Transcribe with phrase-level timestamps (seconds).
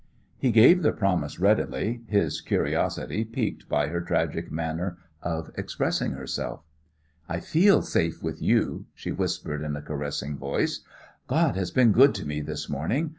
[0.39, 6.63] He gave the promise readily, his curiosity piqued by her tragic manner of expressing herself.
[7.29, 10.79] "I feel safe with you," she whispered in a caressing voice.
[11.27, 13.09] "God has been good to me this morning.